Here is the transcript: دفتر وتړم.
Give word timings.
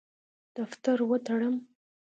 دفتر 0.57 0.97
وتړم. 1.09 1.55